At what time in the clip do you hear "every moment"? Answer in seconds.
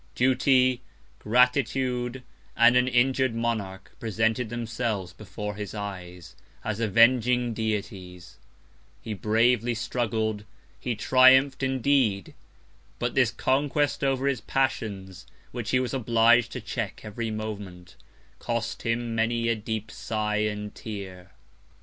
17.03-17.95